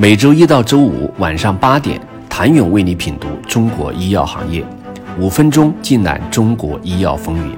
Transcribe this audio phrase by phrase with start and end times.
[0.00, 2.00] 每周一到周五晚上八点，
[2.30, 4.64] 谭勇为你品读中国医药行业，
[5.18, 7.56] 五分钟尽览中国医药风云。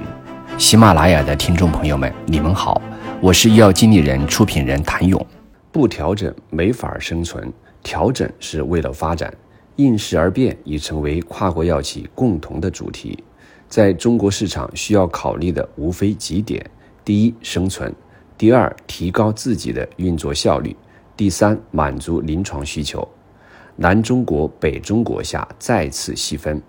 [0.57, 2.81] 喜马拉雅的听众朋友们，你们好，
[3.21, 5.23] 我是医药经理人、出品人谭勇。
[5.71, 9.31] 不调整没法生存，调整是为了发展。
[9.75, 13.23] 应时而变已成为跨国药企共同的主题。
[13.69, 16.65] 在中国市场需要考虑的无非几点：
[17.05, 17.91] 第一，生存；
[18.35, 20.75] 第二，提高自己的运作效率；
[21.21, 23.07] 第三，满足临床需求。
[23.75, 26.59] 南中国、北中国下再次细分，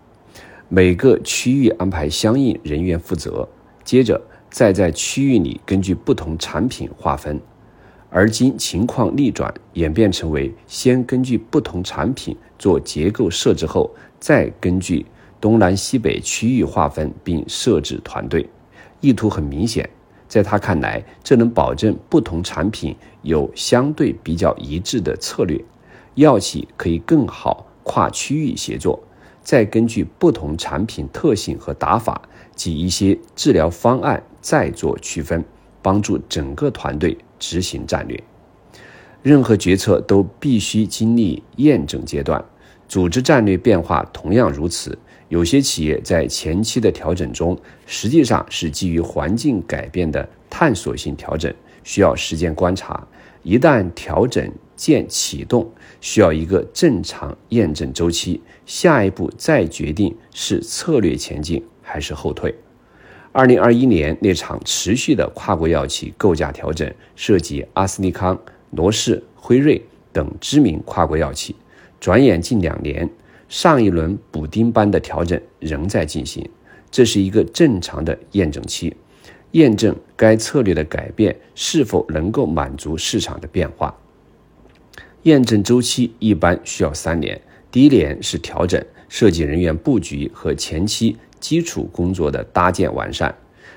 [0.69, 3.49] 每个区域安排相应人员负责，
[3.83, 4.21] 接着
[4.51, 7.41] 再在区域里根据不同产品划分。
[8.11, 15.07] 而今情况逆转，演变成为先根据不同产品做结构设置后，再根据
[15.41, 18.47] 东南西北区域划分并设置团队。
[19.01, 19.89] 意图很明显，
[20.33, 25.63] 在他看来，这能保证不同产品有相对比较一致的策略，
[26.15, 28.99] 药企可以更好跨区域协作，
[29.43, 32.23] 再根据不同产品特性和打法
[32.55, 35.45] 及一些治疗方案再做区分，
[35.83, 37.19] 帮助整个团队。
[37.39, 38.23] 执行战略，
[39.21, 42.43] 任何决策都必须经历验证阶段。
[42.93, 44.99] 组织战略变化同样如此。
[45.31, 51.51] 有些企业在前期的调整中，实际上是基于环境改变的探索性调整，
[51.83, 53.03] 需要时间观察。
[53.43, 55.67] 一旦调整键启动，
[56.03, 62.55] 需要一个正常验证周期，下一步再决定是策略前进还是后退。
[63.33, 68.39] 二零二一年那场持续的跨国药企构架调整，涉及阿斯利康、
[68.73, 69.83] 罗氏、辉瑞
[70.13, 71.57] 等知名跨国药企。
[72.03, 73.09] 转眼近两年，
[73.49, 76.45] 上一轮补丁般的调整仍在进行，
[76.91, 78.93] 这是一个正常的验证期，
[79.53, 83.97] 验证该策略的改变是否能够满足市场的变化。
[85.23, 91.17] 验证周期一般需要三年，第一年是调整设计人员布局和前期。
[91.39, 93.33] 基础工作的搭建完善，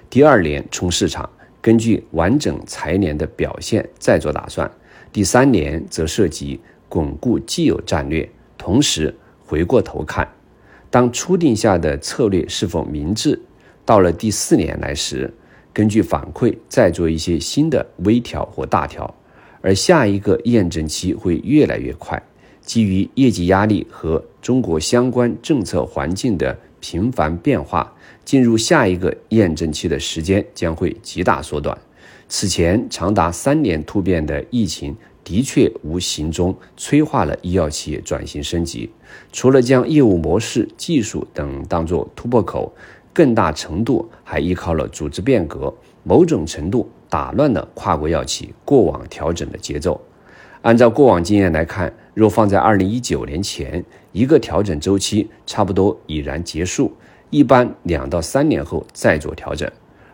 [0.07, 1.27] 第二年冲市场，
[1.61, 4.71] 根据完整财年的表现再做打算。
[5.11, 6.59] 第三年则涉及
[6.89, 9.15] 巩固既有战略，同时
[9.45, 10.27] 回过头看，
[10.89, 13.39] 当初定下的策略是否明智。
[13.83, 15.33] 到了第四年来时，
[15.73, 19.13] 根据反馈再做一些新的微调或大调。
[19.61, 22.21] 而下一个验证期会越来越快，
[22.61, 26.57] 基于业绩压力和中国相关政策环境的。
[26.81, 27.91] 频繁变化，
[28.23, 31.75] 进入下一个验证期的时间将会极大缩短。
[32.27, 34.95] 此前长达三年突变的疫情，
[35.25, 38.89] 的确无形中催化了医药企业转型升级。
[39.33, 42.71] 除了将业务模式、技术等当作突破口，
[43.11, 49.99] 更大程度还依靠了组织变革，某种程度打乱了跨国药企过往调整的节奏。
[50.61, 56.91] 按照过往经验来看，若放在二零一九年前，一个调整周期差不多已然结束，
[57.29, 59.69] 一般两到三年后再做调整。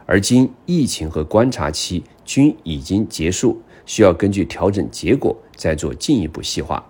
[0.06, 3.62] 而今疫情和观察期均已经结束，
[3.92, 6.82] 需要根据调整结果再做进一步细化。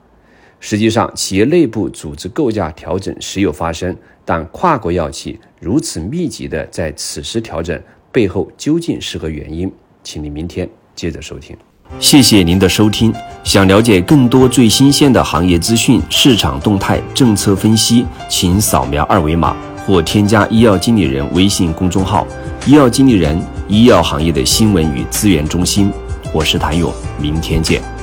[0.59, 7.81] 实际上，企业内部组织构架调整时有发生，但跨国药企如此密集的在此时调整，
[8.11, 9.71] 背后究竟是何原因？
[10.03, 11.57] 请您明天接着收听。
[11.99, 13.11] 谢谢您的收听。
[13.43, 19.57] 想了解更多最新鲜的行业资讯、市场动态、政策分析，请扫描二维码
[19.87, 22.27] 或添加医药经理人微信公众号
[22.67, 23.35] “医药经理人”——
[23.67, 25.91] 医药行业的新闻与资源中心。
[26.33, 28.00] 我是谭勇，明天见。